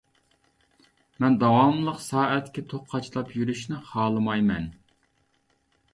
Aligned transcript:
مەن 1.25 1.35
داۋاملىق 1.43 2.01
سائەتكە 2.05 2.65
توك 2.73 2.89
قاچىلاپ 2.95 3.31
يۈرۈشنى 3.39 3.85
خالىمايمەن. 3.91 4.71